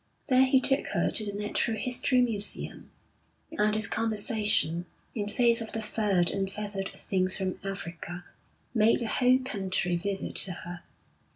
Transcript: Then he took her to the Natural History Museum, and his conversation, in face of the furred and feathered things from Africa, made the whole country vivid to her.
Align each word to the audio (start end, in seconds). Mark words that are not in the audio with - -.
Then 0.29 0.45
he 0.45 0.59
took 0.59 0.87
her 0.87 1.11
to 1.11 1.23
the 1.23 1.31
Natural 1.37 1.77
History 1.77 2.21
Museum, 2.21 2.89
and 3.51 3.75
his 3.75 3.85
conversation, 3.85 4.87
in 5.13 5.29
face 5.29 5.61
of 5.61 5.73
the 5.73 5.81
furred 5.83 6.31
and 6.31 6.51
feathered 6.51 6.89
things 6.91 7.37
from 7.37 7.59
Africa, 7.63 8.25
made 8.73 8.97
the 8.97 9.05
whole 9.07 9.37
country 9.37 9.97
vivid 9.97 10.35
to 10.37 10.53
her. 10.53 10.81